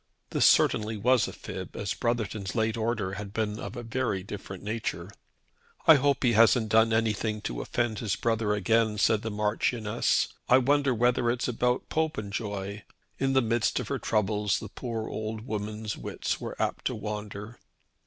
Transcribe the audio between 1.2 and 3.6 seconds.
a fib, as Brotherton's late order had been